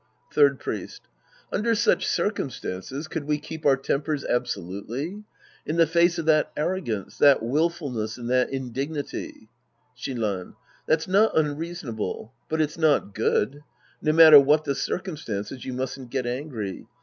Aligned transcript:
Third 0.33 0.59
Priest. 0.59 1.03
Under 1.51 1.75
such 1.75 2.07
circumstances, 2.07 3.07
could 3.07 3.25
we 3.25 3.37
keep 3.37 3.67
our 3.67 3.77
tempers 3.77 4.25
absolutely? 4.25 5.25
In 5.63 5.75
the 5.75 5.85
face 5.85 6.17
of 6.17 6.25
that 6.25 6.51
arrogance, 6.57 7.19
that 7.19 7.43
willfulness 7.43 8.17
and 8.17 8.27
that 8.27 8.49
indignity— 8.49 9.47
Shinran. 9.95 10.55
That's 10.87 11.07
not 11.07 11.37
unreasonable. 11.37 12.33
But 12.49 12.61
it's 12.61 12.79
not 12.79 13.13
good. 13.13 13.61
No 14.01 14.11
matter 14.11 14.39
what 14.39 14.63
the 14.63 14.73
circumstances, 14.73 15.65
you 15.65 15.73
mustn't 15.73 16.09
get 16.09 16.25
angry. 16.25 16.87